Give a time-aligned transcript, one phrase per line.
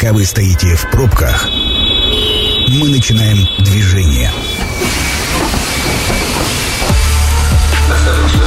[0.00, 1.46] Пока вы стоите в пробках,
[2.68, 4.32] мы начинаем движение.
[7.92, 8.46] Осторожно,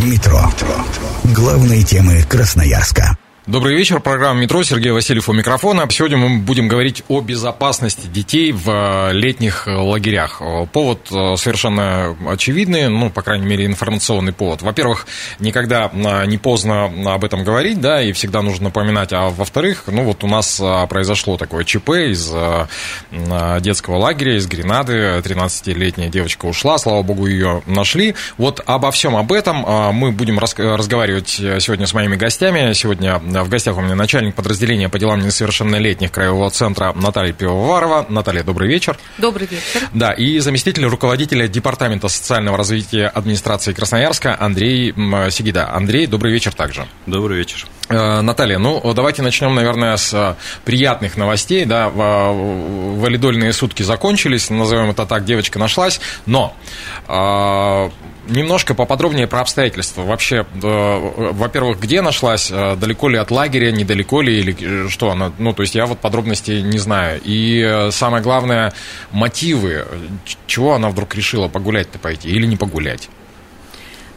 [0.00, 0.52] Метро.
[1.32, 3.13] Главные темы Красноярска.
[3.46, 5.86] Добрый вечер, программа «Метро», Сергей Васильев у микрофона.
[5.90, 10.40] Сегодня мы будем говорить о безопасности детей в э, летних э, лагерях.
[10.40, 14.62] Э, повод совершенно очевидный, ну, по крайней мере, информационный повод.
[14.62, 15.06] Во-первых,
[15.40, 19.12] никогда не поздно об этом говорить, да, и всегда нужно напоминать.
[19.12, 22.32] А во-вторых, ну, вот у нас произошло такое ЧП из
[23.60, 25.20] детского лагеря, из Гренады.
[25.22, 28.14] 13-летняя девочка ушла, слава богу, ее нашли.
[28.38, 32.72] Вот обо всем об этом мы будем разговаривать сегодня с моими гостями.
[32.72, 38.06] Сегодня в гостях у меня начальник подразделения по делам несовершеннолетних Краевого центра Наталья Пивоварова.
[38.08, 38.96] Наталья, добрый вечер.
[39.18, 39.88] Добрый вечер.
[39.92, 44.92] Да, и заместитель руководителя Департамента социального развития администрации Красноярска Андрей
[45.30, 45.74] Сигида.
[45.74, 46.86] Андрей, добрый вечер также.
[47.06, 47.66] Добрый вечер.
[47.88, 51.64] Э, Наталья, ну давайте начнем, наверное, с э, приятных новостей.
[51.64, 56.56] Да, валидольные сутки закончились, назовем это так, девочка нашлась, но
[57.08, 57.90] э,
[58.28, 60.02] немножко поподробнее про обстоятельства.
[60.02, 65.62] Вообще, во-первых, где нашлась, далеко ли от лагеря, недалеко ли, или что она, ну, то
[65.62, 67.20] есть я вот подробностей не знаю.
[67.24, 68.72] И самое главное,
[69.10, 69.86] мотивы,
[70.46, 73.08] чего она вдруг решила погулять-то пойти или не погулять?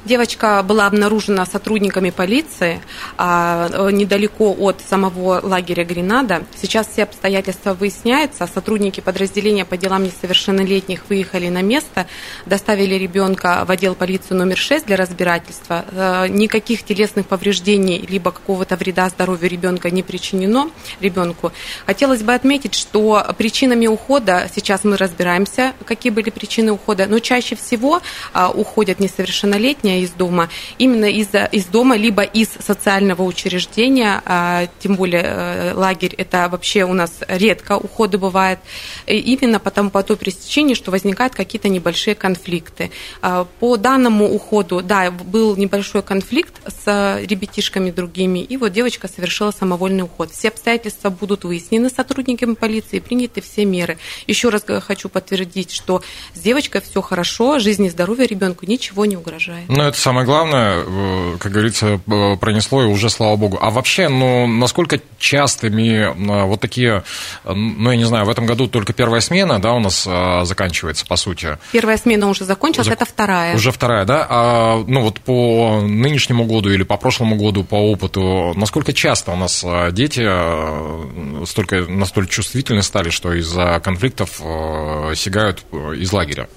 [0.07, 2.79] Девочка была обнаружена сотрудниками полиции
[3.17, 6.43] а, э, недалеко от самого лагеря Гренада.
[6.55, 8.47] Сейчас все обстоятельства выясняются.
[8.47, 12.07] Сотрудники подразделения по делам несовершеннолетних выехали на место,
[12.45, 15.83] доставили ребенка в отдел полиции номер 6 для разбирательства.
[15.91, 20.69] Э, никаких телесных повреждений либо какого-то вреда здоровью ребенка не причинено
[21.01, 21.51] ребенку.
[21.85, 27.57] Хотелось бы отметить, что причинами ухода сейчас мы разбираемся, какие были причины ухода, но чаще
[27.57, 34.67] всего а, уходят несовершеннолетние из дома, именно из, из дома, либо из социального учреждения, а,
[34.79, 38.59] тем более э, лагерь, это вообще у нас редко уходы бывает,
[39.05, 42.91] именно потому, по той причине, что возникают какие-то небольшие конфликты.
[43.21, 49.51] А, по данному уходу, да, был небольшой конфликт с ребятишками другими, и вот девочка совершила
[49.51, 50.31] самовольный уход.
[50.31, 53.97] Все обстоятельства будут выяснены сотрудниками полиции, приняты все меры.
[54.27, 56.01] Еще раз хочу подтвердить, что
[56.33, 59.69] с девочкой все хорошо, жизни и здоровью ребенку ничего не угрожает.
[59.69, 63.57] Ну, это самое главное, э, как говорится, э, пронесло, и уже слава богу.
[63.61, 67.03] А вообще, ну, насколько частыми э, вот такие,
[67.43, 70.07] ну, я не знаю, в этом году только первая смена, да, у нас
[70.47, 71.57] заканчивается, по сути.
[71.71, 73.01] Первая смена уже закончилась, Зак...
[73.01, 73.55] это вторая.
[73.55, 74.25] Уже вторая, да?
[74.29, 79.35] А, ну, вот по нынешнему году или по прошлому году, по опыту, насколько часто у
[79.35, 80.27] нас дети
[81.45, 84.37] столько, настолько чувствительны стали, что из-за конфликтов
[85.15, 85.63] сигают
[85.95, 86.47] из лагеря?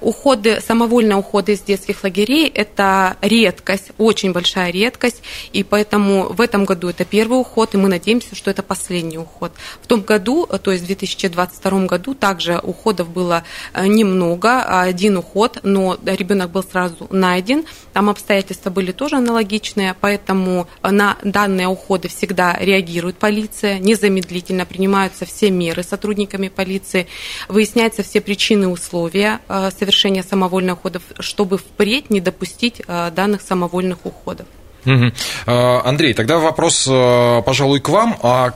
[0.00, 5.22] Уходы, самовольные уходы из детских лагерей– это редкость, очень большая редкость,
[5.52, 9.52] и поэтому в этом году это первый уход, и мы надеемся, что это последний уход.
[9.82, 15.58] В том году, то есть в 2022 году, также уходов было э, немного, один уход,
[15.62, 22.56] но ребенок был сразу найден, там обстоятельства были тоже аналогичные, поэтому на данные уходы всегда
[22.58, 27.06] реагирует полиция, незамедлительно принимаются все меры сотрудниками полиции,
[27.48, 33.42] выясняются все причины и условия э, совершения самовольных уходов, чтобы впредь не допустить э, данных
[33.42, 34.46] самовольных уходов.
[34.86, 35.12] Угу.
[35.46, 38.16] Андрей, тогда вопрос, э, пожалуй, к вам.
[38.22, 38.54] А,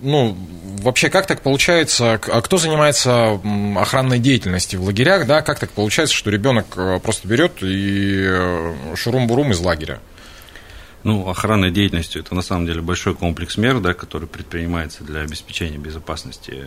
[0.00, 0.36] ну,
[0.82, 3.40] вообще, как так получается, а кто занимается
[3.76, 6.66] охранной деятельностью в лагерях, да, как так получается, что ребенок
[7.02, 8.26] просто берет и
[8.96, 10.00] шурум-бурум из лагеря?
[11.04, 15.76] Ну, охранной деятельностью это на самом деле большой комплекс мер, да, который предпринимается для обеспечения
[15.76, 16.64] безопасности.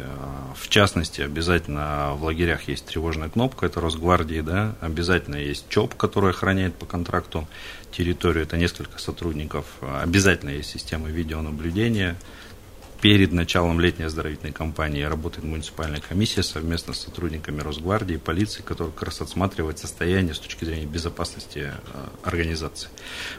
[0.56, 6.30] В частности, обязательно в лагерях есть тревожная кнопка, это Росгвардии, да, обязательно есть ЧОП, который
[6.30, 7.48] охраняет по контракту
[7.92, 12.16] территорию, это несколько сотрудников, обязательно есть система видеонаблюдения,
[13.02, 18.92] перед началом летней оздоровительной кампании работает муниципальная комиссия совместно с сотрудниками Росгвардии и полиции, которая
[18.94, 22.90] как раз отсматривает состояние с точки зрения безопасности э, организации.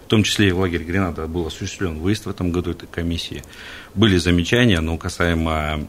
[0.04, 3.42] В том числе и в лагерь Гренада был осуществлен выезд в этом году этой комиссии.
[3.94, 5.80] Были замечания, но касаемо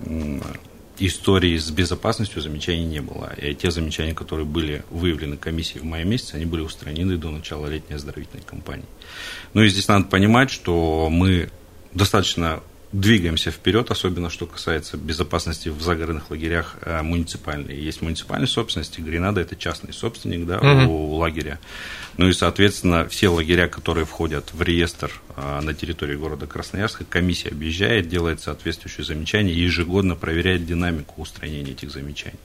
[0.99, 3.33] истории с безопасностью замечаний не было.
[3.37, 7.67] И те замечания, которые были выявлены комиссией в мае месяце, они были устранены до начала
[7.67, 8.85] летней оздоровительной кампании.
[9.53, 11.49] Ну и здесь надо понимать, что мы
[11.93, 12.61] достаточно
[12.91, 17.75] двигаемся вперед, особенно что касается безопасности в загородных лагерях э, муниципальной.
[17.75, 20.91] Есть муниципальные собственности, Гренада– это частный собственник да, угу.
[20.91, 21.59] у лагеря.
[22.19, 27.47] Ну и, соответственно, все лагеря, которые входят в реестр а, на территории города Красноярска, комиссия
[27.47, 32.35] объезжает, делает соответствующие замечания и ежегодно проверяет динамику устранения этих замечаний.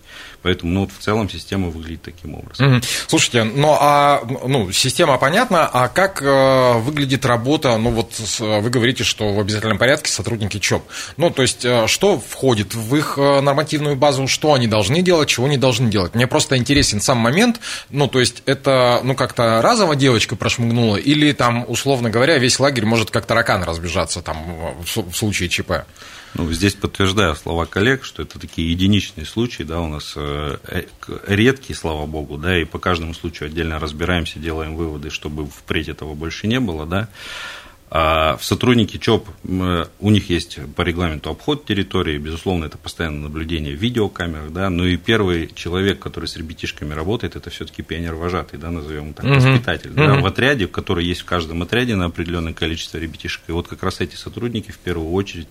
[0.43, 2.83] Поэтому, ну, вот в целом система выглядит таким образом.
[3.09, 9.03] Слушайте, ну, а ну, система понятна, а как э, выглядит работа, ну, вот вы говорите,
[9.03, 10.85] что в обязательном порядке сотрудники ЧОП.
[11.17, 15.31] Ну, то есть, э, что входит в их э, нормативную базу, что они должны делать,
[15.31, 16.15] чего не должны делать?
[16.15, 17.59] Мне просто интересен сам момент,
[17.91, 22.85] ну, то есть, это, ну, как-то разово девочка прошмыгнула, или там, условно говоря, весь лагерь
[22.85, 25.73] может как таракан разбежаться там в случае ЧП?
[26.35, 30.83] Ну, здесь подтверждаю слова коллег, что это такие единичные случаи, да, у нас э, э,
[31.29, 36.15] редкие, слава богу, да, и по каждому случаю отдельно разбираемся, делаем выводы, чтобы впредь этого
[36.15, 37.09] больше не было, да.
[37.97, 43.77] А в сотрудники ЧОП у них есть по регламенту обход территории, безусловно, это постоянное наблюдение
[43.77, 48.73] в видеокамерах, да, но и первый человек, который с ребятишками работает, это все-таки пионер-вожатый, да,
[48.73, 49.37] назовем так, uh-huh.
[49.37, 50.17] воспитатель, uh-huh.
[50.17, 53.43] да, в отряде, который есть в каждом отряде на определенное количество ребятишек.
[53.47, 55.47] И вот как раз эти сотрудники в первую очередь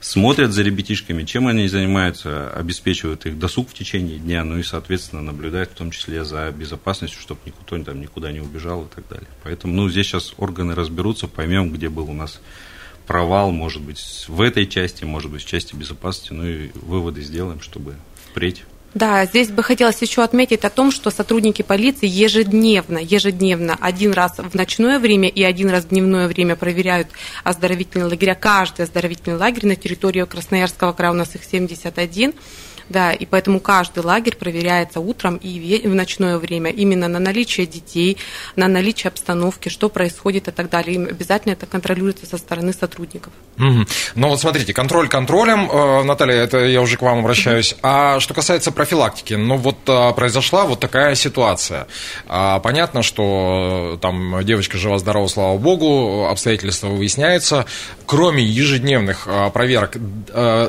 [0.00, 5.22] смотрят за ребятишками, чем они занимаются, обеспечивают их досуг в течение дня, ну и, соответственно,
[5.22, 9.28] наблюдают в том числе за безопасностью, чтобы никто там никуда не убежал и так далее.
[9.44, 12.40] Поэтому, ну, здесь сейчас органы разберутся, поймем, где был у нас
[13.06, 17.60] провал, может быть, в этой части, может быть, в части безопасности, ну и выводы сделаем,
[17.60, 17.96] чтобы
[18.30, 24.12] впредь да, здесь бы хотелось еще отметить о том, что сотрудники полиции ежедневно, ежедневно, один
[24.12, 27.08] раз в ночное время и один раз в дневное время проверяют
[27.44, 32.34] оздоровительные лагеря, каждый оздоровительный лагерь на территории Красноярского края, у нас их 71,
[32.90, 38.18] да, и поэтому каждый лагерь проверяется утром и в ночное время именно на наличие детей,
[38.56, 40.96] на наличие обстановки, что происходит и так далее.
[40.96, 43.32] И обязательно это контролируется со стороны сотрудников.
[43.58, 43.86] Угу.
[44.16, 47.72] Ну вот смотрите, контроль контролем, э, Наталья, это я уже к вам обращаюсь.
[47.72, 47.80] Угу.
[47.84, 51.86] А что касается профилактики, ну вот э, произошла вот такая ситуация.
[52.26, 57.66] А, понятно, что э, там девочка жива-здорова, слава богу, обстоятельства выясняются.
[58.06, 59.96] Кроме ежедневных проверок,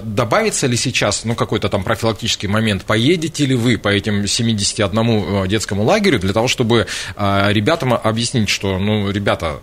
[0.03, 2.83] добавится ли сейчас ну, какой-то там профилактический профилактический момент.
[2.83, 8.49] Поедете ли вы по этим 71 э, детскому лагерю для того, чтобы э, ребятам объяснить,
[8.49, 9.59] что, ну, ребята,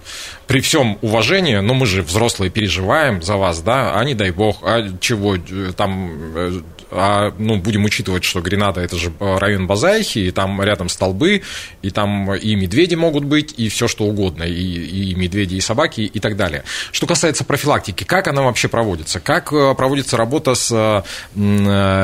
[0.49, 4.61] при всем уважении, но мы же взрослые переживаем за вас, да, а не дай бог,
[4.63, 10.31] а чего э, там а, ну, будем учитывать, что Гренада это же район Базайхи, и
[10.31, 11.43] там рядом столбы,
[11.83, 16.01] и там и медведи могут быть, и все что угодно, и, и медведи, и собаки,
[16.01, 16.65] и так далее.
[16.93, 19.21] Что касается профилактики, как она вообще проводится?
[19.21, 21.03] Как э, проводится работа с э,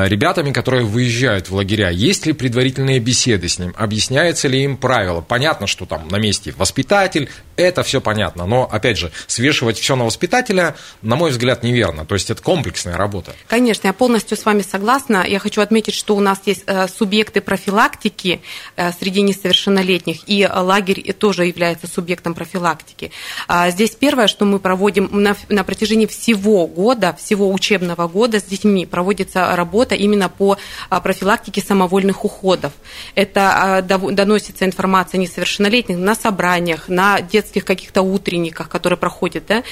[0.07, 1.89] ребятами, которые выезжают в лагеря?
[1.89, 3.73] Есть ли предварительные беседы с ним?
[3.77, 5.21] Объясняется ли им правила?
[5.21, 10.03] Понятно, что там на месте воспитатель, это все понятно, но, опять же, свешивать все на
[10.05, 12.05] воспитателя, на мой взгляд, неверно.
[12.05, 13.33] То есть это комплексная работа.
[13.47, 15.25] Конечно, я полностью с вами согласна.
[15.27, 18.41] Я хочу отметить, что у нас есть э, субъекты профилактики
[18.75, 23.11] э, среди несовершеннолетних, и лагерь тоже является субъектом профилактики.
[23.47, 28.43] А, здесь первое, что мы проводим на, на протяжении всего года, всего учебного года с
[28.43, 30.57] детьми, проводится работа именно по
[30.89, 32.73] а, профилактике самовольных уходов.
[33.15, 39.63] Это а, доносится информация несовершеннолетних на собраниях, на детских каких-то утренниках, которые проходят, да,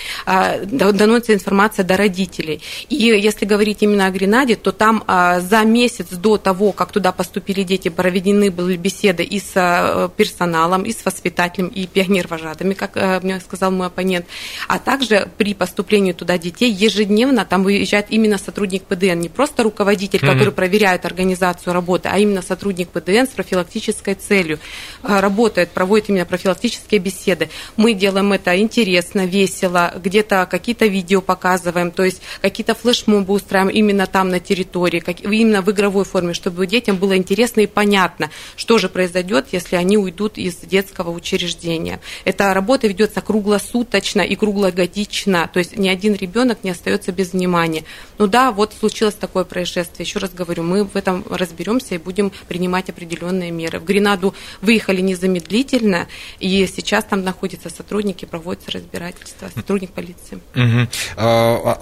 [0.65, 2.61] доносится информация до родителей.
[2.89, 7.11] И если говорить именно о Гренаде, то там а, за месяц до того, как туда
[7.11, 12.91] поступили дети, проведены были беседы и с а, персоналом, и с воспитателем, и пионер-вожатыми, как
[12.95, 14.25] а, мне сказал мой оппонент.
[14.67, 20.19] А также при поступлении туда детей ежедневно там выезжает именно сотрудник ПДН, не просто руководитель,
[20.19, 20.31] mm-hmm.
[20.31, 24.59] который проверяет организацию работы, а именно сотрудник ПДН с профилактической целью.
[25.01, 27.49] Работает, проводит именно профилактические беседы.
[27.77, 34.07] Мы делаем это интересно, весело, где-то какие-то видео показываем, то есть какие-то флешмобы устраиваем именно
[34.07, 38.77] там на территории как, именно в игровой форме, чтобы детям было интересно и понятно, что
[38.77, 41.99] же произойдет, если они уйдут из детского учреждения.
[42.25, 47.83] Эта работа ведется круглосуточно и круглогодично, то есть ни один ребенок не остается без внимания.
[48.17, 50.05] Ну да, вот случилось такое происшествие.
[50.05, 53.79] Еще раз говорю, мы в этом разберемся и будем принимать определенные меры.
[53.79, 56.07] В Гренаду выехали незамедлительно,
[56.39, 60.39] и сейчас там находятся сотрудники, проводятся разбирательства, сотрудник полиции.
[60.55, 60.87] Угу.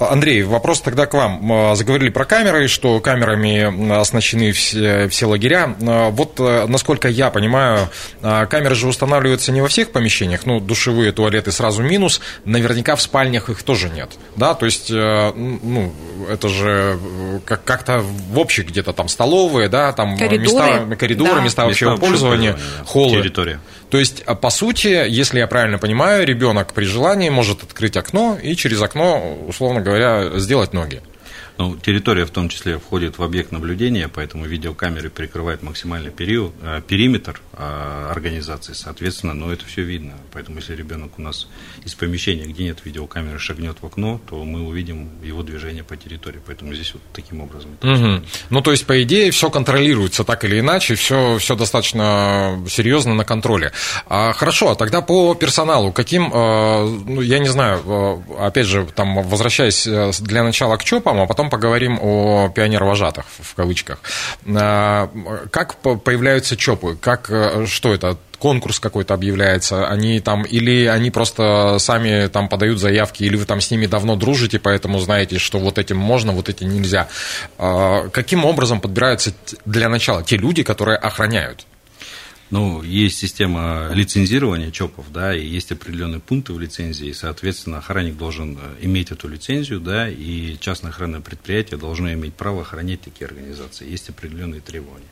[0.06, 1.76] Андрей, вопрос тогда к вам.
[1.76, 5.76] Заговорили про камеры, что камерами оснащены все, все лагеря.
[6.12, 7.90] Вот, э, насколько я понимаю,
[8.22, 13.50] камеры же устанавливаются не во всех помещениях, ну, душевые, туалеты сразу минус, наверняка в спальнях
[13.50, 15.94] их тоже нет, да, то есть, э, ну,
[16.30, 20.40] это же э, как-то в общих где-то там столовые, да, там Коридоры.
[20.40, 21.42] места, коридоры, Да.
[21.42, 23.18] места общего Места пользования, холлы.
[23.22, 23.60] Территория.
[23.92, 28.38] То есть, а, по сути, если я правильно понимаю, ребенок при желании может открыть окно
[28.42, 31.02] и через окно, условно говоря, сделать ноги.
[31.58, 36.82] Ну, территория в том числе входит в объект наблюдения, поэтому видеокамеры перекрывают максимальный период, э,
[36.88, 40.14] периметр э, организации, соответственно, но это все видно.
[40.34, 41.48] Поэтому если ребенок у нас
[41.86, 46.40] из помещения, где нет видеокамеры, шагнет в окно, то мы увидим его движение по территории.
[46.46, 47.72] Поэтому здесь вот таким образом.
[47.82, 48.26] Мгм.
[48.50, 53.24] Ну, то есть, по идее, все контролируется так или иначе, все, все достаточно серьезно на
[53.24, 53.72] контроле.
[54.08, 58.88] А, хорошо, а тогда по персоналу, каким, э, ну, я не знаю, э, опять же,
[58.96, 64.00] там, возвращаясь э, для начала к ЧОПам, а потом поговорим о пионер-вожатых, в кавычках.
[64.56, 65.10] А,
[65.52, 66.98] Как по- появляются ЧОПы?
[67.02, 68.18] Как, э, что это?
[68.40, 73.62] конкурс какой-то объявляется, они там, или они просто сами там подают заявки, или вы там
[73.62, 77.08] с ними давно дружите, поэтому знаете, что вот этим можно, вот этим нельзя.
[77.60, 79.32] А, Каким образом подбираются
[79.66, 81.68] для начала те люди, которые охраняют?
[82.52, 88.18] Ну, есть система лицензирования ЧОПов, да, и есть определенные пункты в лицензии, и, соответственно, охранник
[88.18, 93.28] должен э, иметь эту лицензию, да, и частное охранное предприятие должно иметь право охранять такие
[93.28, 93.90] организации.
[93.90, 95.06] Есть определенные требования.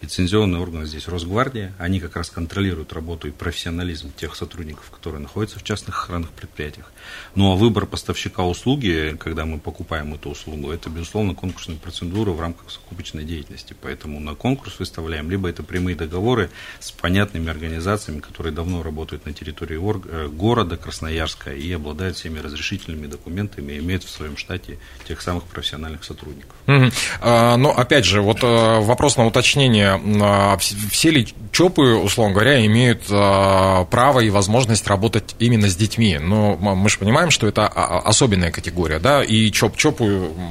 [0.00, 5.58] Лицензионные органы здесь Росгвардия, они как раз контролируют работу и профессионализм тех сотрудников, которые находятся
[5.58, 6.90] в частных охранных предприятиях.
[7.34, 12.40] Ну, а выбор поставщика услуги, когда мы покупаем эту услугу, это, безусловно, конкурсная процедура в
[12.40, 13.76] рамках закупочной деятельности.
[13.82, 16.48] Поэтому на конкурс выставляем, либо это прямые договоры
[16.92, 23.72] понятными организациями, которые давно работают на территории э, города Красноярска и обладают всеми разрешительными документами
[23.72, 26.52] и имеют в своем штате тех самых профессиональных сотрудников.
[26.66, 26.92] Мгм.
[27.20, 30.00] А, Но опять же, вот э, вопрос на уточнение.
[30.22, 35.76] А, вс- Все ли ЧОПы, условно говоря, имеют а, право и возможность работать именно с
[35.76, 36.18] детьми?
[36.20, 40.04] Но м- мы же понимаем, что это особенная категория, да, и ЧОП ЧОПу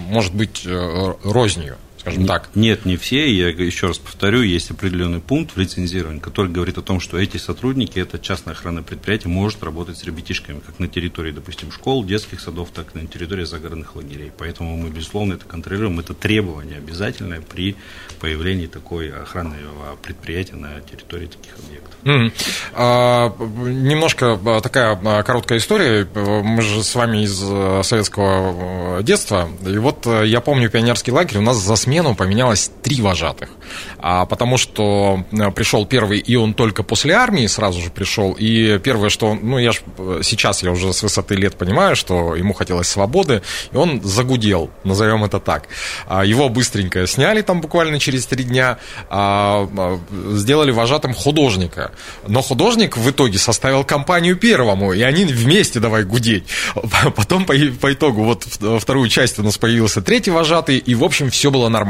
[0.09, 2.49] может быть э, рознью, скажем так.
[2.53, 3.27] Нет, не все.
[3.35, 7.37] Я еще раз повторю, есть определенный пункт в лицензировании, который говорит о том, что эти
[7.37, 12.41] сотрудники, это частное охранное предприятие, может работать с ребятишками, как на территории, допустим, школ, детских
[12.41, 14.31] садов, так и на территории загородных лагерей.
[14.37, 15.99] Поэтому мы, безусловно, это контролируем.
[15.99, 17.75] Это требование обязательное при
[18.19, 21.95] появлении такой охранного предприятия на территории таких объектов.
[22.03, 22.31] Мгм.
[22.73, 26.07] А, Немножко а, такая а, короткая история.
[26.13, 29.49] Мы же с вами из э, советского детства.
[29.65, 33.49] И вот я помню пионерский лагерь, у нас за смену поменялось три вожатых.
[33.99, 38.35] А, Потому что э, пришел первый, и он только после армии сразу же пришел.
[38.37, 42.35] И первое, что, ну, я ж, э, сейчас я уже с высоты лет понимаю, что
[42.35, 45.67] ему хотелось свободы, и он загудел, назовем это так.
[46.07, 48.77] А, Его быстренько сняли там буквально через три дня,
[49.09, 49.99] а, а,
[50.33, 51.91] сделали вожатым художника.
[52.27, 56.43] Но художник в итоге составил компанию первому, и они вместе давай гудеть.
[57.15, 58.43] Потом по, по итогу вот
[58.79, 61.84] вторую часть у нас появился третий вожатый, и в общем все было нормально.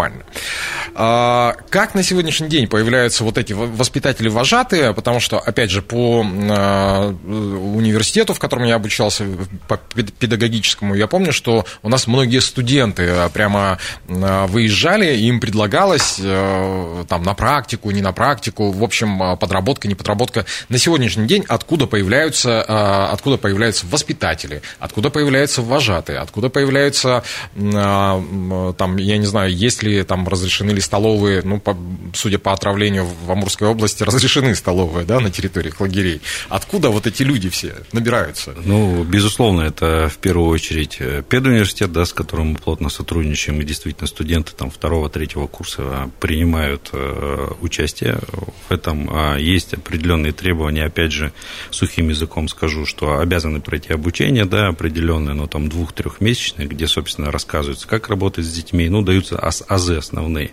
[0.94, 7.10] А, Как на сегодняшний день появляются вот эти воспитатели-вожатые, потому что, опять же, по а,
[7.26, 9.26] университету, в котором я обучался,
[9.68, 15.40] по пед- педагогическому, я помню, что у нас многие студенты а, прямо а, выезжали, им
[15.40, 20.46] предлагалось э, там на практику, не на практику, в общем, а, подработка, не подработка.
[20.70, 27.24] На сегодняшний день откуда появляются, а, откуда появляются воспитатели, откуда появляются вожатые, откуда появляются,
[27.56, 31.78] а, там, я не знаю, есть ли там разрешены ли столовые, ну, по-
[32.14, 36.22] судя по отравлению в Амурской области, разрешены столовые, да, на территориях лагерей.
[36.50, 38.54] Откуда вот эти люди все набираются?
[38.64, 43.64] Ну, безусловно, это в первую очередь э, педуниверситет, да, с которым мы плотно сотрудничаем, и
[43.66, 48.20] действительно студенты там второго, третьего курса принимают э, участие
[48.68, 49.10] в этом.
[49.12, 51.32] А Есть определенные требования, опять же,
[51.72, 57.88] сухим языком скажу, что обязаны пройти обучение, да, определенное, но там двух-трехмесячное, где, собственно, рассказывается,
[57.88, 60.52] как работать с детьми, ну, даются ас- азы основные.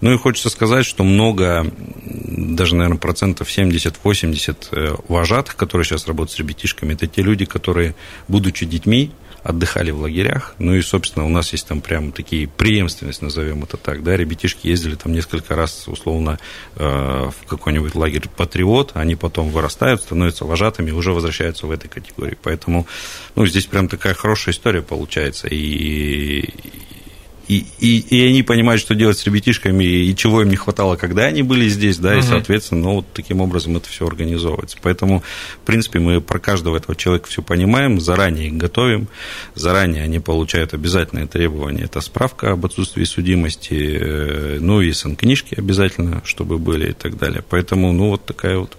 [0.00, 1.66] Ну, и хочется сказать, что много,
[2.04, 7.94] даже, наверное, процентов 70-80 э, вожатых, которые сейчас работают с ребятишками, это те люди, которые,
[8.28, 9.10] будучи детьми,
[9.42, 10.54] отдыхали в лагерях.
[10.58, 14.66] Ну и, собственно, у нас есть там прям такие преемственность, назовем это так, да, ребятишки
[14.66, 16.38] ездили там несколько раз, условно,
[16.76, 21.88] э, в какой-нибудь лагерь патриот, они потом вырастают, становятся вожатыми и уже возвращаются в этой
[21.88, 22.36] категории.
[22.42, 22.86] Поэтому,
[23.36, 25.48] ну, здесь прям такая хорошая история получается.
[25.48, 26.50] И,
[27.48, 31.24] и, и, и они понимают, что делать с ребятишками, и чего им не хватало, когда
[31.24, 32.26] они были здесь, да, и, Мгм.
[32.26, 34.76] соответственно, ну, вот таким образом это все организовывается.
[34.82, 35.22] Поэтому,
[35.62, 39.08] в принципе, мы про каждого этого человека все понимаем, заранее их готовим,
[39.54, 46.22] заранее они получают обязательные требования, это справка об отсутствии судимости, э, ну, и сан-книжки обязательно,
[46.24, 47.42] чтобы были и так далее.
[47.48, 48.76] Поэтому, ну, вот такая вот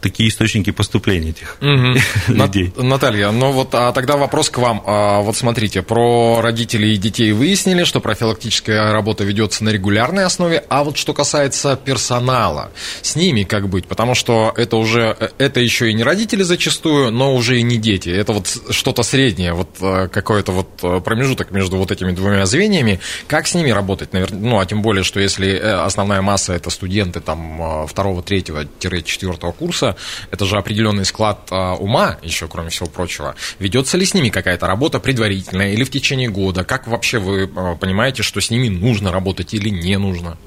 [0.00, 1.56] такие источники поступления этих
[2.28, 2.72] людей.
[2.76, 4.82] Наталья, ну вот а тогда вопрос к вам.
[4.86, 10.64] А, вот смотрите, про родителей и детей выяснили, что профилактическая работа ведется на регулярной основе,
[10.68, 12.70] а вот что касается персонала,
[13.02, 13.86] с ними как быть?
[13.86, 18.08] Потому что это уже, это еще и не родители зачастую, но уже и не дети.
[18.08, 23.00] Это вот что-то среднее, вот э, какой-то вот э, промежуток между вот этими двумя звеньями.
[23.26, 24.10] Как с ними работать?
[24.12, 28.64] Ну, а тем более, что если э, основная масса это студенты там второго, третьего,
[30.30, 33.34] это же определенный склад а, ума, еще кроме всего прочего.
[33.58, 36.64] Ведется ли с ними какая-то работа предварительная или в течение года?
[36.64, 40.38] Как вообще вы а, понимаете, что с ними нужно работать или не нужно?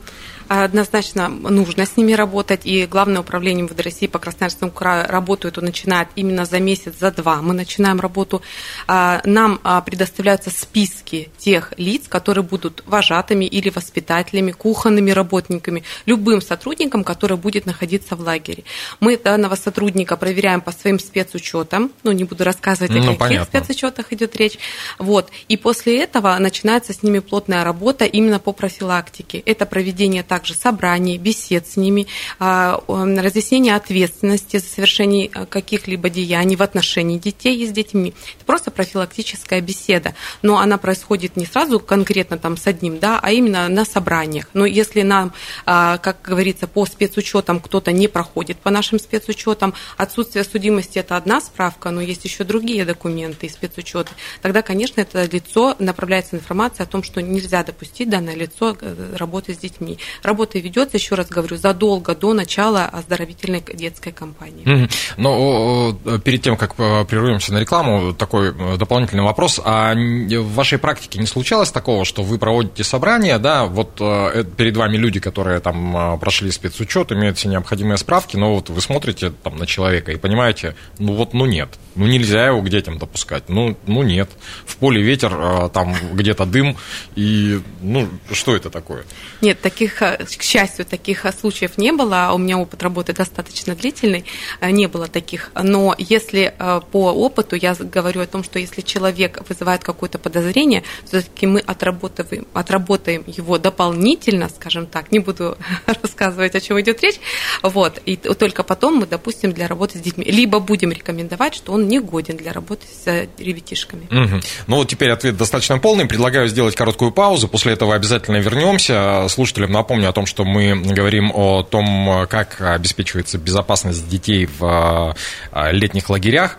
[0.47, 2.61] Однозначно нужно с ними работать.
[2.65, 7.11] И Главное управление МВД России по Красноярскому краю работает и начинает именно за месяц, за
[7.11, 7.41] два.
[7.41, 8.41] Мы начинаем работу.
[8.87, 16.41] А, нам а, предоставляются списки тех лиц, которые будут вожатыми или воспитателями, кухонными работниками, любым
[16.41, 18.63] сотрудником, который будет находиться в лагере.
[18.99, 21.91] Мы данного сотрудника проверяем по своим спецучетам.
[22.03, 23.45] Ну, не буду рассказывать, о ну, каких понятно.
[23.45, 24.57] спецучетах идет речь.
[24.99, 25.29] Вот.
[25.47, 29.39] И после этого начинается с ними плотная работа именно по профилактике.
[29.39, 32.05] Это проведение также собраний, бесед с ними,
[32.37, 38.13] а, разъяснение ответственности за совершение а, каких-либо деяний в отношении детей и с детьми.
[38.35, 43.31] Это просто профилактическая беседа, но она происходит не сразу конкретно там с одним, да, а
[43.31, 44.49] именно на собраниях.
[44.53, 45.31] Но если нам,
[45.65, 51.39] а, как говорится, по спецучетам кто-то не проходит по нашим спецучетам, отсутствие судимости это одна
[51.39, 56.87] справка, но есть еще другие документы и спецучеты, тогда, конечно, это лицо направляется информация о
[56.87, 59.97] том, что нельзя допустить данное лицо э, работы с детьми.
[60.23, 64.63] Работа ведется, еще раз говорю, задолго до начала оздоровительной детской кампании.
[64.63, 64.91] Mm-hmm.
[65.17, 69.59] Но перед тем, как э, прервемся на рекламу, такой э, дополнительный вопрос.
[69.63, 74.77] А в вашей практике не случалось такого, что вы проводите собрание, да, вот э, перед
[74.77, 79.57] вами люди, которые там прошли спецучет, имеют все необходимые справки, но вот вы смотрите там
[79.57, 83.77] на человека и понимаете, ну вот, ну нет, ну нельзя его к детям допускать, ну,
[83.87, 84.29] ну нет.
[84.65, 86.77] В поле ветер, там где-то дым,
[87.15, 89.03] и ну что это такое?
[89.41, 92.31] Нет, таких к счастью, таких случаев не было.
[92.33, 94.25] У меня опыт работы достаточно длительный,
[94.61, 95.51] э, не было таких.
[95.61, 100.83] Но если э, по опыту я говорю о том, что если человек вызывает какое-то подозрение,
[101.05, 107.19] все-таки мы отработаем, отработаем его дополнительно, скажем так, не буду рассказывать, о чем идет речь,
[107.61, 110.25] вот, и только потом мы допустим для работы с детьми.
[110.25, 114.05] Либо будем рекомендовать, что он не годен для работы с ребятишками.
[114.05, 114.41] Угу.
[114.67, 116.05] Ну вот теперь ответ достаточно полный.
[116.05, 117.47] Предлагаю сделать короткую паузу.
[117.47, 119.27] После этого обязательно вернемся.
[119.29, 125.15] Слушателям напомню, напомню о том, что мы говорим о том, как обеспечивается безопасность детей в
[125.51, 126.57] а, летних лагерях.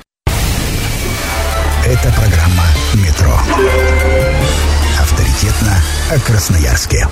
[1.86, 3.38] Это программа «Метро».
[4.98, 5.76] Авторитетно
[6.10, 7.06] о Красноярске.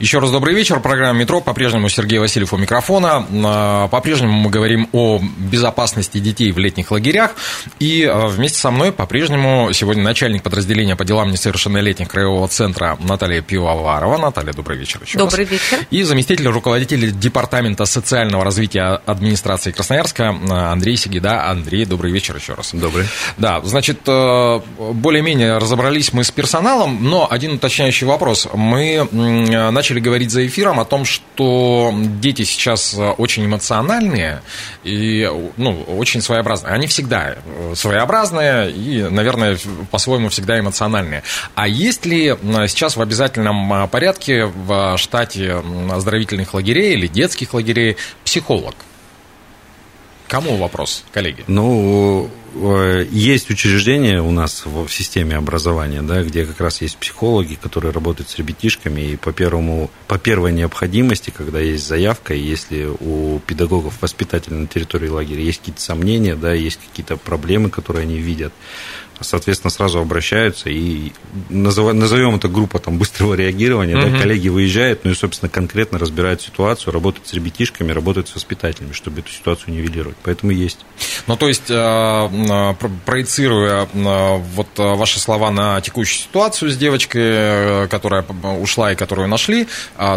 [0.00, 0.78] Еще раз добрый вечер.
[0.78, 1.40] Программа «Метро».
[1.40, 3.26] По-прежнему Сергей Васильев у микрофона.
[3.44, 7.32] А, по-прежнему мы говорим о безопасности детей в летних лагерях.
[7.80, 13.42] И а, вместе со мной по-прежнему сегодня начальник подразделения по делам несовершеннолетних Краевого центра Наталья
[13.42, 14.18] Пивоварова.
[14.18, 15.50] Наталья, добрый вечер еще Добрый раз.
[15.50, 15.78] вечер.
[15.90, 21.48] И заместитель руководителя Департамента социального развития администрации Красноярска Андрей Сигида.
[21.48, 22.70] Андрей, добрый вечер еще раз.
[22.72, 23.06] Добрый.
[23.36, 28.46] Да, значит, э, более-менее разобрались мы с персоналом, но один уточняющий вопрос.
[28.54, 34.42] Мы начали начали говорить за эфиром о том, что дети сейчас э, очень эмоциональные
[34.84, 36.74] и ну, очень своеобразные.
[36.74, 39.56] Они всегда э, своеобразные и, наверное,
[39.90, 41.22] по-своему всегда эмоциональные.
[41.54, 47.96] А есть ли сейчас в обязательном э, порядке в штате оздоровительных лагерей или детских лагерей
[48.24, 48.74] психолог?
[50.26, 51.44] Кому вопрос, коллеги?
[51.46, 52.28] Ну,
[53.10, 58.30] есть учреждения у нас в системе образования, да, где как раз есть психологи, которые работают
[58.30, 63.94] с ребятишками, и по, первому, по первой необходимости, когда есть заявка, и если у педагогов,
[64.00, 68.52] воспитателей на территории лагеря есть какие-то сомнения, да, есть какие-то проблемы, которые они видят,
[69.20, 71.12] соответственно, сразу обращаются и
[71.48, 74.10] назовем это группа там, быстрого реагирования, угу.
[74.10, 78.92] да, коллеги выезжают, ну и, собственно, конкретно разбирают ситуацию, работают с ребятишками, работают с воспитателями,
[78.92, 80.16] чтобы эту ситуацию нивелировать.
[80.22, 80.78] Поэтому есть.
[81.26, 87.88] Ну, то есть, э, э, проецируя э, вот ваши слова на текущую ситуацию с девочкой,
[87.88, 88.24] которая
[88.60, 89.68] ушла и которую нашли,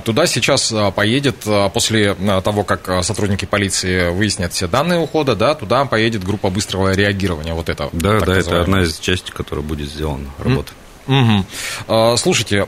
[0.06, 6.24] туда сейчас поедет после того, как сотрудники полиции выяснят все данные ухода, да, туда поедет
[6.24, 7.54] группа быстрого реагирования.
[7.54, 7.90] Вот это.
[7.94, 10.72] Да, да, это одна из части, которая будет сделана работа.
[11.08, 12.18] Угу.
[12.18, 12.68] Слушайте,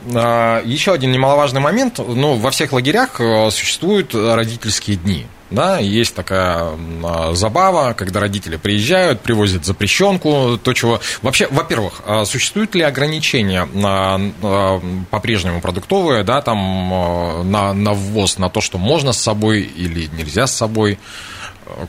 [0.66, 2.00] еще один немаловажный момент.
[2.00, 5.28] Ну, во всех лагерях существуют родительские дни.
[5.54, 6.72] Да, есть такая
[7.04, 11.00] а, забава, когда родители приезжают, привозят запрещенку, то, чего...
[11.22, 18.50] Вообще, во-первых, существуют ли ограничения на, на по-прежнему продуктовые, да, там на, на ввоз, на
[18.50, 20.98] то, что можно с собой или нельзя с собой?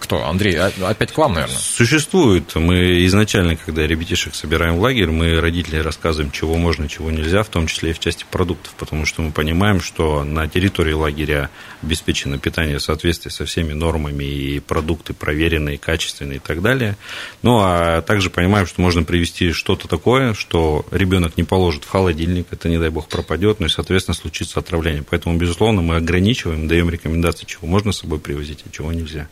[0.01, 0.25] Кто?
[0.27, 1.57] Андрей, а, опять к вам, наверное.
[1.57, 2.55] Существует.
[2.55, 7.49] Мы изначально, когда ребятишек собираем в лагерь, мы родителям рассказываем, чего можно, чего нельзя, в
[7.49, 11.51] том числе и в части продуктов, потому что мы понимаем, что на территории лагеря
[11.83, 16.97] обеспечено питание в соответствии со всеми нормами и продукты проверенные, качественные и так далее.
[17.43, 22.47] Ну, а также понимаем, что можно привести что-то такое, что ребенок не положит в холодильник,
[22.51, 25.05] это, не дай бог, пропадет, ну и, соответственно, случится отравление.
[25.09, 29.29] Поэтому, безусловно, мы ограничиваем, даем рекомендации, чего можно с собой привозить, а чего нельзя.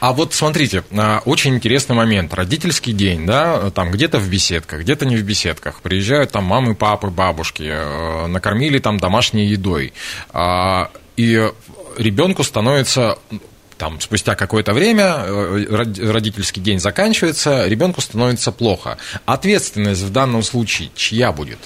[0.00, 2.32] А вот смотрите, а, очень интересный момент.
[2.34, 5.80] Родительский день, да, там где-то в беседках, где-то не в беседках.
[5.80, 9.92] Приезжают там мамы, папы, бабушки, э, накормили там домашней едой.
[10.30, 11.50] А, и
[11.96, 13.18] ребенку становится
[13.78, 15.66] там, спустя какое-то время э,
[16.10, 18.98] родительский день заканчивается, ребенку становится плохо.
[19.26, 21.58] Ответственность в данном случае чья будет?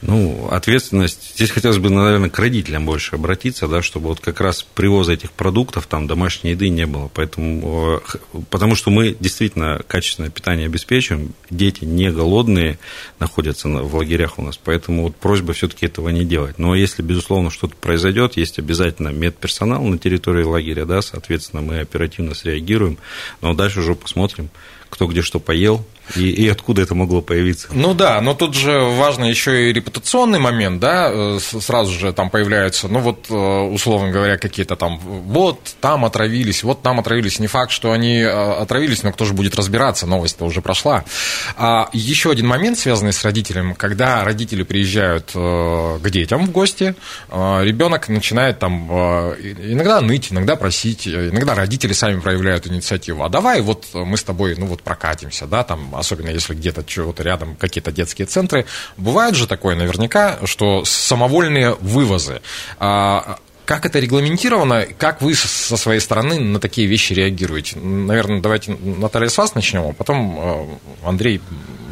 [0.00, 1.34] Ну, ответственность.
[1.34, 5.32] Здесь хотелось бы, наверное, к родителям больше обратиться, да, чтобы вот как раз привоза этих
[5.32, 7.10] продуктов, там, домашней еды не было.
[7.12, 12.78] Поэтому, э, потому что мы действительно качественное питание обеспечиваем, дети не голодные
[13.18, 16.58] находятся в лагерях у нас, поэтому вот просьба все-таки этого не делать.
[16.58, 22.34] Но если, безусловно, что-то произойдет, есть обязательно медперсонал на территории лагеря, да, соответственно, мы оперативно
[22.34, 22.98] среагируем,
[23.40, 24.48] но дальше уже посмотрим,
[24.90, 25.84] кто где что поел,
[26.16, 27.68] и, и откуда это могло появиться?
[27.72, 32.30] Ну да, но тут же важно еще и репутационный момент, да, э, сразу же там
[32.30, 37.38] появляются, ну вот, э, условно говоря, какие-то там, вот там отравились, вот там отравились.
[37.38, 41.04] Не факт, что они э, отравились, но кто же будет разбираться, новость-то уже прошла.
[41.56, 46.94] А еще один момент, связанный с родителем, когда родители приезжают к детям в гости,
[47.30, 53.86] ребенок начинает там иногда ныть, иногда просить, иногда родители сами проявляют инициативу, а давай вот
[53.92, 58.26] мы с тобой, ну вот прокатимся, да, там особенно если где-то чего-то рядом какие-то детские
[58.26, 62.40] центры, бывает же такое наверняка, что самовольные вывозы.
[62.78, 64.86] А, как это регламентировано?
[64.98, 67.78] Как вы со своей стороны на такие вещи реагируете?
[67.78, 71.40] Наверное, давайте, Наталья, с вас начнем, а потом а, Андрей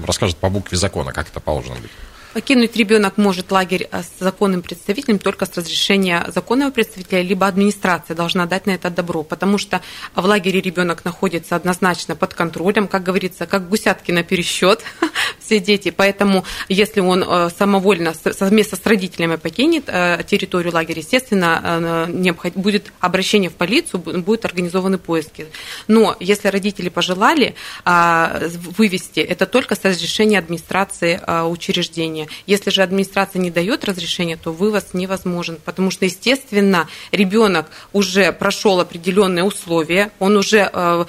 [0.06, 1.90] расскажет по букве закона, как это положено быть.
[2.36, 8.14] Покинуть ребенок может лагерь э, с законным представителем только с разрешения законного представителя, либо администрация
[8.14, 9.80] должна дать на это добро, потому что
[10.14, 14.84] в лагере ребенок находится однозначно под контролем, как говорится, как гусятки на пересчет
[15.40, 15.90] все дети.
[15.90, 22.06] Поэтому, если он э, самовольно совместно с родителями покинет э, территорию лагеря, естественно,
[22.54, 25.46] будет обращение в полицию, будут организованы поиски.
[25.88, 27.54] Но если родители пожелали
[27.86, 28.42] а,
[28.76, 31.18] вывести, это только с разрешения администрации
[31.48, 32.25] учреждения.
[32.46, 38.80] Если же администрация не дает разрешения, то вывоз невозможен, потому что, естественно, ребенок уже прошел
[38.80, 41.04] определенные условия, он уже э,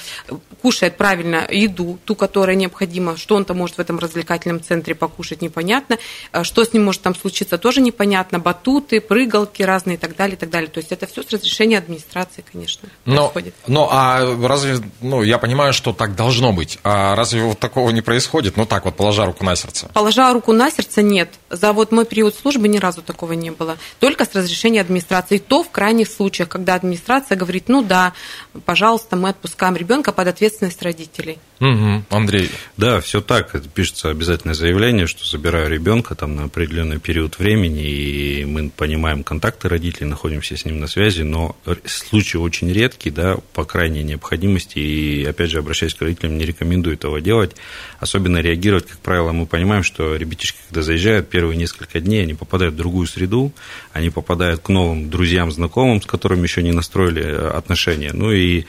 [0.61, 5.97] кушает правильно еду, ту, которая необходима, что он-то может в этом развлекательном центре покушать, непонятно,
[6.31, 10.35] э, что с ним может там случиться, тоже непонятно, батуты, прыгалки разные и так далее,
[10.35, 10.69] и так далее.
[10.69, 13.55] То есть это все с разрешения администрации, конечно, но, происходит.
[13.67, 18.01] Но а разве, ну, я понимаю, что так должно быть, а разве вот такого не
[18.01, 18.57] происходит?
[18.57, 19.89] Ну так вот, положа руку на сердце.
[19.93, 21.29] Положа руку на сердце, нет.
[21.49, 23.77] За вот мой период службы ни разу такого не было.
[23.99, 25.35] Только с разрешения администрации.
[25.35, 28.13] И то в крайних случаях, когда администрация говорит, ну да,
[28.65, 31.39] пожалуйста, мы отпускаем ребенка под ответственность родителей.
[31.59, 32.05] Угу.
[32.09, 32.51] Андрей.
[32.77, 33.55] Да, все так.
[33.55, 39.23] Это пишется обязательное заявление, что забираю ребенка там на определенный период времени, и мы понимаем
[39.23, 41.55] контакты родителей, находимся с ним на связи, но
[41.85, 46.95] случай очень редкий, да, по крайней необходимости, и опять же, обращаясь к родителям, не рекомендую
[46.95, 47.55] этого делать,
[47.99, 52.73] особенно реагировать, как правило, мы понимаем, что ребятишки, когда заезжают первые несколько дней, они попадают
[52.73, 53.51] в другую среду,
[53.93, 58.65] они попадают к новым друзьям, знакомым, с которыми еще не настроили отношения, ну и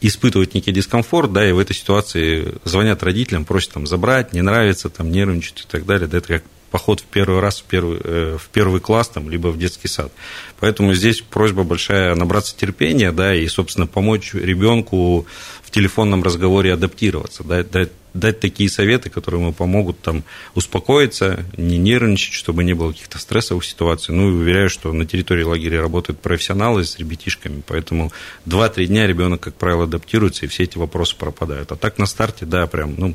[0.00, 4.88] испытывают некий дискомфорт, да, и в этой ситуации звонят родителям, просят там забрать, не нравится,
[4.88, 8.38] там нервничают и так далее, да, это как поход в первый раз в первый, э,
[8.38, 10.12] в первый класс, там, либо в детский сад.
[10.60, 15.26] Поэтому здесь просьба большая набраться терпения, да, и, собственно, помочь ребенку
[15.62, 21.78] в телефонном разговоре адаптироваться, дать, дать дать такие советы, которые ему помогут там успокоиться, не
[21.78, 24.14] нервничать, чтобы не было каких-то стрессовых ситуаций.
[24.14, 28.12] Ну и уверяю, что на территории лагеря работают профессионалы с ребятишками, поэтому
[28.46, 31.72] 2-3 дня ребенок, как правило, адаптируется, и все эти вопросы пропадают.
[31.72, 33.14] А так на старте, да, прям, ну,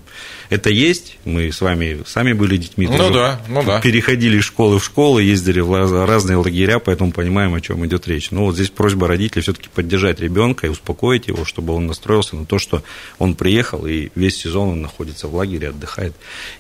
[0.50, 1.18] это есть.
[1.26, 2.88] Мы с вами сами были детьми.
[2.88, 3.82] Ну да, ну да.
[3.82, 8.32] Переходили из школы в школу, ездили в разные лагеря, поэтому понимаем, о чем идет речь.
[8.32, 12.46] Ну вот здесь просьба родителей все-таки поддержать ребенка и успокоить его, чтобы он настроился на
[12.46, 12.84] то, что
[13.20, 16.14] он приехал, и весь сезон он находится в лагере, отдыхает.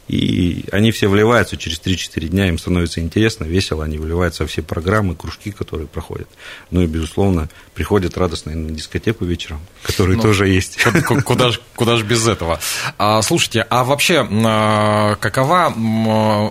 [0.07, 4.61] И они все вливаются через 3-4 дня, им становится интересно, весело, они вливаются во все
[4.61, 6.27] программы, кружки, которые проходят.
[6.71, 10.77] Ну и, безусловно, приходят радостно на дискотеку вечером, которые ну, тоже есть.
[11.25, 12.59] Куда же куда ж без этого?
[12.97, 15.73] А, слушайте, а вообще а, какова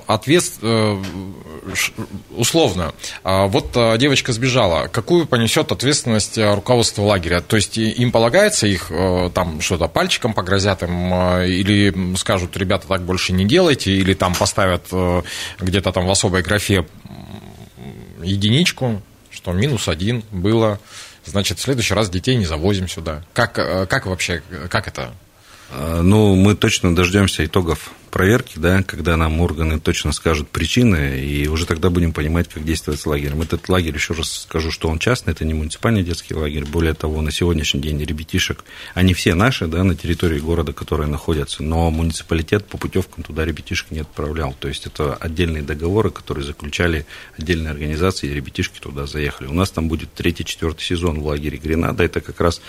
[0.06, 2.02] ответственность, э,
[2.36, 7.40] условно, а, вот девочка сбежала, какую понесет ответственность руководство лагеря?
[7.40, 11.12] То есть им полагается их э, там что-то пальчиком погрозят им
[11.64, 15.22] или скажут, ребята, так больше не делайте, или там поставят э,
[15.60, 16.86] где-то там в особой графе
[18.22, 20.78] единичку, что минус один было,
[21.24, 23.24] значит, в следующий раз детей не завозим сюда.
[23.32, 25.14] Как, э, как вообще, как это?
[25.76, 31.66] Ну, мы точно дождемся итогов проверки, да, когда нам органы точно скажут причины, и уже
[31.66, 33.42] тогда будем понимать, как действовать с лагерем.
[33.42, 36.64] Этот лагерь, еще раз скажу, что он частный, это не муниципальный детский лагерь.
[36.64, 41.64] Более того, на сегодняшний день ребятишек, они все наши, да, на территории города, которые находятся,
[41.64, 44.54] но муниципалитет по путевкам туда ребятишек не отправлял.
[44.60, 49.48] То есть это отдельные договоры, которые заключали отдельные организации, и ребятишки туда заехали.
[49.48, 52.04] У нас там будет третий, четвертый сезон в лагере Гренада.
[52.04, 52.60] Это как раз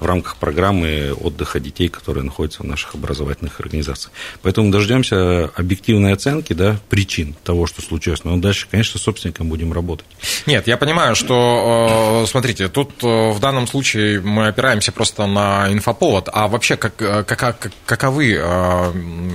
[0.00, 4.14] в рамках программы отдыха детей, которые находятся в наших образовательных организациях.
[4.40, 8.22] Поэтому даже дождемся объективной оценки да, причин того, что случилось.
[8.24, 10.06] Но дальше, конечно, с собственником будем работать.
[10.46, 15.72] Нет, я понимаю, что, э, смотрите, тут э, в данном случае мы опираемся просто на
[15.72, 16.28] инфоповод.
[16.32, 18.26] А вообще, как, э, как, каковы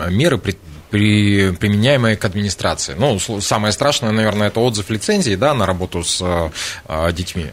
[0.09, 0.57] меры при,
[0.89, 2.95] при, применяемые к администрации?
[2.97, 6.51] Ну, самое страшное, наверное, это отзыв лицензии да, на работу с
[7.11, 7.47] детьми.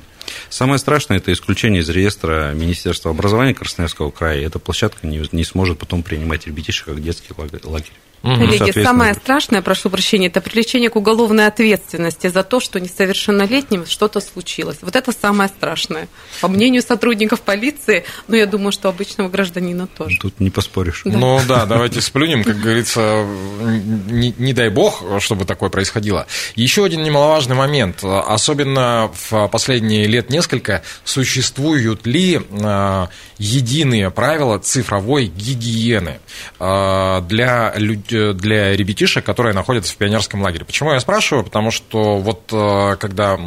[0.48, 4.44] Самое страшное– это исключение из реестра Министерства образования Красноярского края.
[4.44, 7.92] Эта площадка не, не сможет потом принимать ребятишек как детский лагерь.
[8.22, 8.34] Угу.
[8.34, 14.20] Коллеги, самое страшное, прошу прощения, это привлечение к уголовной ответственности за то, что несовершеннолетним что-то
[14.20, 14.78] случилось.
[14.82, 16.08] Вот это самое страшное.
[16.40, 20.18] По мнению сотрудников полиции, но я думаю, что обычного гражданина тоже.
[20.20, 21.02] Тут не поспоришь.
[21.04, 21.16] Да.
[21.16, 23.24] Ну да, давайте сплюнем, как говорится,
[23.60, 26.26] не, не дай бог, чтобы такое происходило.
[26.56, 35.26] Еще один немаловажный момент, особенно в последние лет несколько, существуют ли а, единые правила цифровой
[35.26, 36.18] гигиены
[36.58, 40.64] а, для людей, Э, для ребятишек, которые находятся в пионерском лагере.
[40.64, 41.44] Почему я спрашиваю?
[41.44, 43.38] Потому что вот э, когда у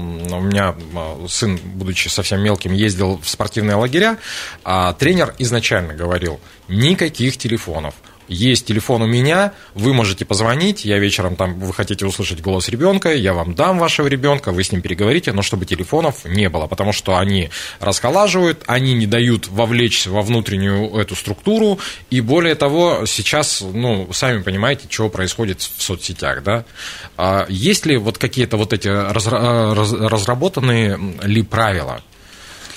[0.41, 4.17] меня э, сын, будучи совсем мелким, ездил в спортивные лагеря,
[4.63, 7.95] а тренер изначально говорил, никаких телефонов–
[8.31, 13.13] есть телефон у меня, вы можете позвонить, я вечером там, вы хотите услышать голос ребенка,
[13.13, 16.93] я вам дам вашего ребенка, вы с ним переговорите, но чтобы телефонов не было, потому
[16.93, 23.61] что они расхолаживают, они не дают вовлечься во внутреннюю эту структуру, и более того, сейчас,
[23.61, 26.63] ну, сами понимаете, что происходит в соцсетях, да.
[27.17, 32.01] А есть ли вот какие-то вот эти разработанные ли правила?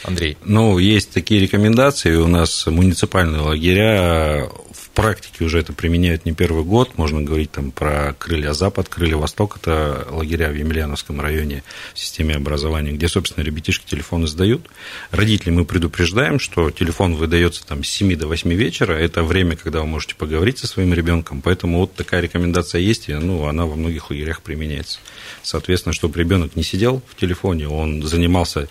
[0.04, 0.36] Андрей?
[0.44, 2.14] Ну, есть такие рекомендации.
[2.14, 4.48] У нас муниципальные лагеря
[4.94, 6.96] практике уже это применяют не первый год.
[6.96, 9.58] Можно говорить там про крылья Запад, крылья Восток.
[9.60, 11.62] Это лагеря в Емельяновском районе
[11.92, 14.66] в системе образования, где, собственно, ребятишки телефоны сдают.
[15.10, 18.94] Родители мы предупреждаем, что телефон выдается там с 7 до 8 вечера.
[18.94, 21.42] Это время, когда вы можете поговорить со своим ребенком.
[21.42, 24.98] Поэтому вот такая рекомендация есть, и ну, она во многих лагерях применяется.
[25.42, 28.68] Соответственно, чтобы ребенок не сидел в телефоне, он занимался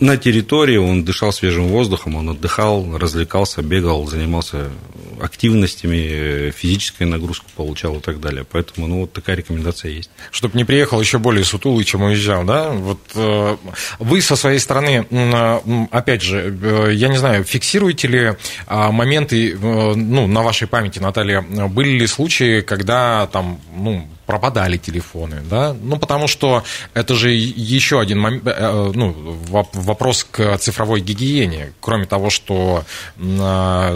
[0.00, 4.70] на территории, он дышал свежим воздухом, он отдыхал, развлекался, бегал, занимался
[5.20, 8.44] активностями, физической нагрузку получал и так далее.
[8.50, 10.10] Поэтому, ну, вот такая рекомендация есть.
[10.30, 12.70] Чтобы не приехал еще более сутулый, чем уезжал, да?
[12.70, 13.56] Вот э,
[14.00, 18.34] вы со своей стороны, э, опять же, э, я не знаю, фиксируете ли э,
[18.90, 19.56] моменты, э,
[19.94, 25.98] ну, на вашей памяти, Наталья, были ли случаи, когда там, ну, пропадали телефоны, да, ну,
[25.98, 29.14] потому что это же еще один момент, э, ну,
[29.72, 32.84] вопрос к цифровой гигиене, кроме того, что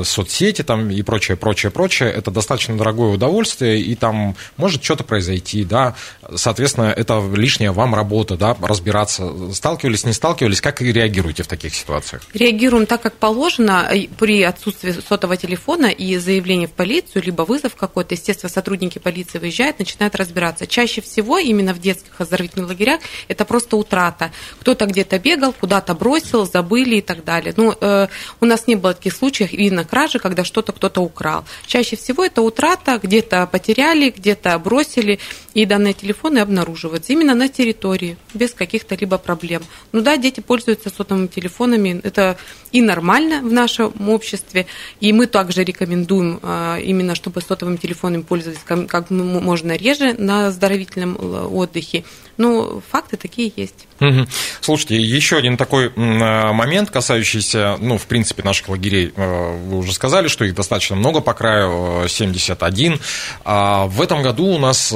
[0.05, 5.65] соцсети там и прочее, прочее, прочее, это достаточно дорогое удовольствие, и там может что-то произойти,
[5.65, 5.95] да,
[6.35, 12.23] соответственно, это лишняя вам работа, да, разбираться, сталкивались, не сталкивались, как реагируете в таких ситуациях?
[12.35, 18.15] Реагируем так, как положено, при отсутствии сотового телефона и заявления в полицию, либо вызов какой-то,
[18.15, 20.67] естественно, сотрудники полиции выезжают, начинают разбираться.
[20.67, 24.33] Чаще всего именно в детских оздоровительных лагерях это просто утрата.
[24.61, 27.55] Кто-то где-то бегал, куда-то бросил, забыли и так далее.
[27.57, 28.09] Но ну, э,
[28.41, 31.45] у нас не было таких случаев именно кражи, когда что-то кто-то украл.
[31.67, 35.19] Чаще всего это утрата, где-то потеряли, где-то бросили,
[35.55, 39.63] и данные телефоны обнаруживаются именно на территории, без каких-то либо проблем.
[39.93, 42.37] Ну да, дети пользуются сотовыми телефонами, это
[42.73, 44.67] и нормально в нашем обществе,
[45.01, 50.47] и мы также рекомендуем э, именно, чтобы сотовыми телефонами пользовались как можно реже, также на
[50.49, 51.17] оздоровительном
[51.55, 52.05] отдыхе.
[52.37, 53.87] Ну, факты такие есть.
[54.01, 54.27] Угу.
[54.61, 59.13] Слушайте, еще один такой момент, касающийся, ну, в принципе, наших лагерей.
[59.17, 63.01] Вы уже сказали, что их достаточно много по краю, 71.
[63.45, 64.93] А в этом году у нас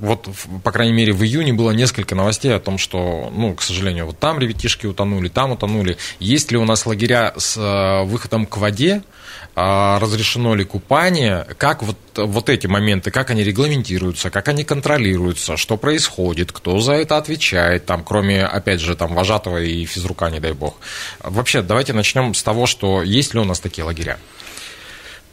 [0.00, 0.28] вот,
[0.64, 4.18] по крайней мере, в июне было несколько новостей о том, что, ну, к сожалению, вот
[4.18, 5.98] там ребятишки утонули, там утонули.
[6.18, 9.02] Есть ли у нас лагеря с э, выходом к воде?
[9.54, 11.46] А разрешено ли купание?
[11.58, 16.94] Как вот, вот эти моменты, как они регламентируются, как они контролируются, что происходит, кто за
[16.94, 20.76] это отвечает, там, кроме, опять же, там, вожатого и физрука, не дай бог.
[21.22, 24.18] Вообще, давайте начнем с того, что есть ли у нас такие лагеря?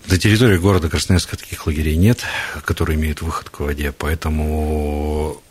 [0.05, 2.23] На территории города Красноярска таких лагерей нет,
[2.63, 5.41] которые имеют выход к воде, поэтому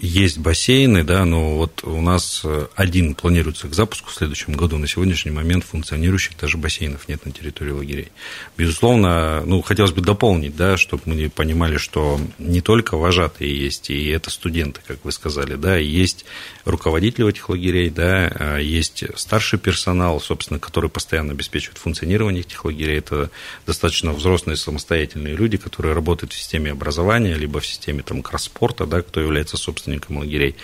[0.00, 4.78] есть бассейны, да, но вот у нас э, один планируется к запуску в следующем году.
[4.78, 8.08] На сегодняшний момент функционирующих даже бассейнов нет на территории лагерей.
[8.56, 14.08] Безусловно, ну, хотелось бы дополнить, да, чтобы мы понимали, что не только вожатые есть, и
[14.08, 16.24] это студенты, как вы сказали, да, есть
[16.64, 22.98] руководители этих лагерей, да, а есть старший персонал, собственно, который постоянно обеспечивает функционирование этих лагерей.
[22.98, 23.30] Это
[23.66, 29.02] достаточно взрослые самостоятельные люди, которые работают в системе образования, либо в системе там, кросспорта, да,
[29.02, 30.54] кто является собственником собственникам лагерей,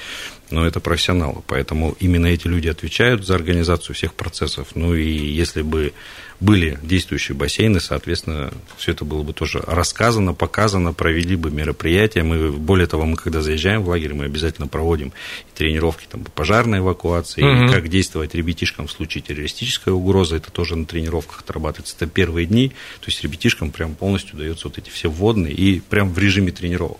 [0.50, 4.68] но это профессионалы, поэтому именно эти люди отвечают за организацию всех процессов.
[4.74, 5.92] Ну и если бы
[6.40, 12.22] были действующие бассейны, соответственно, все это было бы тоже рассказано, показано, провели бы мероприятия.
[12.22, 15.12] Мы, более того, мы когда заезжаем в лагерь, мы обязательно проводим
[15.54, 17.70] тренировки там, по пожарной эвакуации, mm-hmm.
[17.70, 20.36] и как действовать ребятишкам в случае террористической угрозы.
[20.36, 21.96] Это тоже на тренировках отрабатывается.
[21.96, 26.12] Это первые дни, то есть ребятишкам прям полностью даются вот эти все вводные и прям
[26.12, 26.98] в режиме тренировок.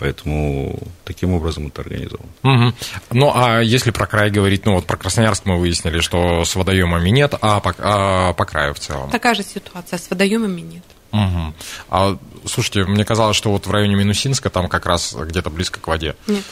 [0.00, 2.30] Поэтому таким образом это организовано.
[2.42, 2.74] Угу.
[3.10, 7.10] Ну, а если про край говорить, ну вот про Красноярск мы выяснили, что с водоемами
[7.10, 9.10] нет, а по, а по краю в целом?
[9.10, 10.82] Такая же ситуация, с водоемами нет.
[11.12, 11.54] Угу.
[11.90, 15.86] А, слушайте, мне казалось, что вот в районе Минусинска там как раз где-то близко к
[15.86, 16.16] воде.
[16.26, 16.44] Нет.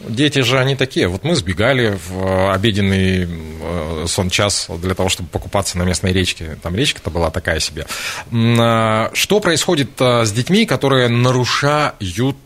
[0.00, 1.08] Дети же они такие.
[1.08, 6.12] Вот мы сбегали в э, обеденный э, сон час для того, чтобы покупаться на местной
[6.12, 6.56] речке.
[6.62, 7.86] Там речка-то была такая себе.
[8.32, 12.36] А, что происходит э, с детьми, которые нарушают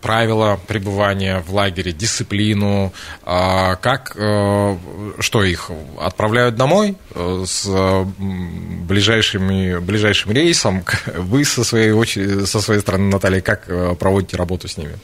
[0.00, 2.92] правила пребывания в лагере, дисциплину?
[3.24, 10.84] Как, что их отправляют домой с ближайшими, ближайшим рейсом?
[11.06, 14.96] Вы со своей, со своей стороны, Наталья, как проводите работу с ними?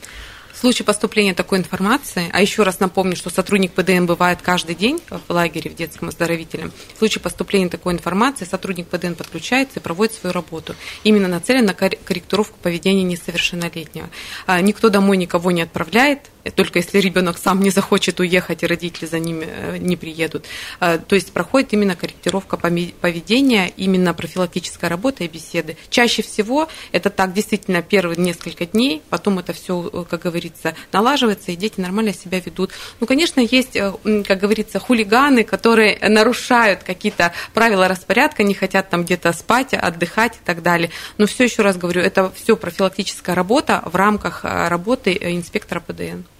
[0.61, 5.01] В случае поступления такой информации, а еще раз напомню, что сотрудник ПДН бывает каждый день
[5.09, 10.13] в лагере в детском оздоровителем, в случае поступления такой информации сотрудник ПДН подключается и проводит
[10.13, 10.75] свою работу.
[11.03, 14.11] Именно нацелен на корректировку поведения несовершеннолетнего.
[14.47, 19.07] А, никто домой никого не отправляет, только если ребенок сам не захочет уехать и родители
[19.07, 20.47] за ним э, не приедут.
[20.79, 25.77] А, то есть проходит именно корректировка поведения, именно профилактическая работа и беседы.
[25.91, 31.53] Чаще всего это так действительно первые несколько дней, потом это все, э, как говорится, налаживается,
[31.53, 32.71] и дети нормально себя ведут.
[33.01, 33.93] Ну, конечно, есть, э,
[34.27, 40.45] как говорится, хулиганы, которые нарушают какие-то правила распорядка, не хотят там где-то спать, отдыхать и
[40.45, 40.91] так далее.
[41.19, 45.81] Но все еще раз говорю, это все профилактическая работа в рамках э, работы э, инспектора
[45.81, 46.23] ПДН.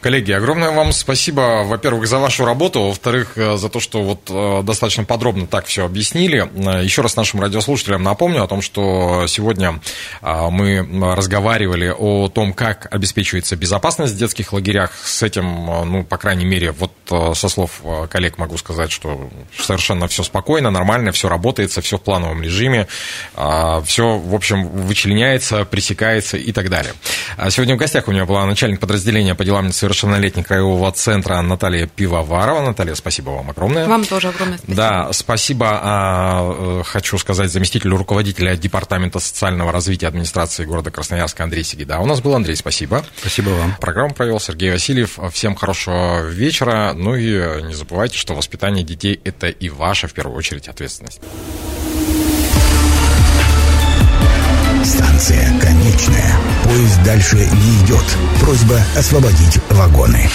[0.00, 4.62] Коллеги, огромное вам спасибо, во-первых, за вашу работу, во-вторых, э, за то, что вот э,
[4.62, 6.48] достаточно подробно так все объяснили.
[6.54, 9.80] Э, еще раз нашим радиослушателям напомню о том, что сегодня
[10.22, 14.92] мы разговаривали о том, как обеспечивается безопасность в детских лагерях.
[15.04, 16.92] С этим, ну, по крайней мере, вот
[17.36, 17.80] со слов
[18.10, 22.86] коллег могу сказать, что совершенно все спокойно, нормально, все работает, все в плановом режиме,
[23.34, 26.92] все, в общем, вычленяется, пресекается и так далее.
[27.36, 31.86] А сегодня в гостях у меня была начальник подразделения по делам несовершеннолетних краевого центра Наталья
[31.86, 32.60] Пивоварова.
[32.60, 33.86] Наталья, спасибо вам огромное.
[33.86, 34.76] Вам тоже огромное спасибо.
[34.76, 41.62] Да, спасибо, а, э, хочу сказать, заместителю руководителя Департамента социального развития администрации города Красноярска Андрей
[41.62, 42.00] Сигида.
[42.00, 43.04] У нас был Андрей, спасибо.
[43.16, 43.76] Спасибо вам.
[43.80, 45.18] Программу провел Сергей Васильев.
[45.32, 46.92] Всем хорошего вечера.
[46.94, 51.20] Ну и не забывайте, что воспитание детей– это и ваша, в первую очередь, ответственность.
[54.96, 56.38] Станция конечная.
[56.64, 58.04] Поезд дальше не идет.
[58.40, 60.26] Просьба освободить вагоны.